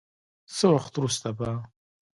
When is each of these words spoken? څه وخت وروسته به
څه 0.55 0.65
وخت 0.75 0.93
وروسته 0.95 1.29
به 1.37 1.49